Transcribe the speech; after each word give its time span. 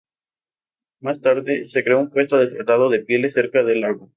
Más 0.99 1.21
tarde, 1.21 1.67
se 1.67 1.83
creó 1.83 1.99
un 1.99 2.09
puesto 2.09 2.37
de 2.39 2.47
tratado 2.47 2.89
de 2.89 3.05
pieles 3.05 3.33
cerca 3.33 3.61
del 3.61 3.81
lago. 3.81 4.09